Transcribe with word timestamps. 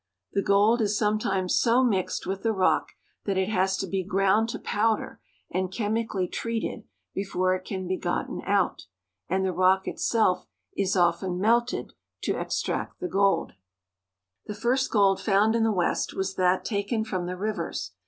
The 0.33 0.41
gold 0.41 0.81
is 0.81 0.97
some 0.97 1.19
times 1.19 1.59
so 1.59 1.83
mixed 1.83 2.25
with 2.25 2.41
the 2.41 2.53
rock 2.53 2.93
that 3.25 3.37
it 3.37 3.49
has 3.49 3.77
to 3.77 3.85
be 3.85 4.03
ground 4.03 4.49
to 4.49 4.57
powder 4.57 5.21
and 5.51 5.71
chemically 5.71 6.27
treated 6.27 6.85
before 7.13 7.53
it 7.53 7.63
can 7.65 7.85
be 7.87 7.97
gotten 7.99 8.41
out, 8.47 8.87
and 9.29 9.45
the 9.45 9.53
rock 9.53 9.87
itself 9.87 10.47
is 10.75 10.95
often 10.95 11.39
melted 11.39 11.93
to 12.23 12.39
extract 12.39 12.99
the 12.99 13.07
gold. 13.07 13.51
240 14.47 14.47
THE 14.47 14.53
ROCKY 14.53 14.53
MOUNTAIN 14.55 14.55
REGION. 14.55 14.55
The 14.55 14.61
first 14.61 14.91
gold 14.91 15.21
found 15.21 15.55
in 15.55 15.63
the 15.63 15.71
West 15.71 16.13
was 16.15 16.33
that 16.35 16.65
taken 16.65 17.03
fron\ 17.05 17.27
the 17.27 17.37
rivers. 17.37 17.91